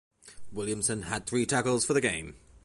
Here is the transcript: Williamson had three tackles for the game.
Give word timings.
Williamson 0.51 1.03
had 1.03 1.27
three 1.27 1.45
tackles 1.45 1.85
for 1.85 1.93
the 1.93 2.01
game. 2.01 2.35